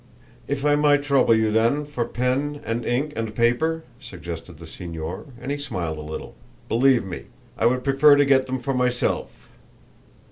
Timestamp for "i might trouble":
0.65-1.35